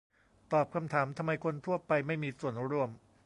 [0.53, 2.89] ตอบคำถาม ทำไมคนทั่วไปไม่มีส่วนร่วม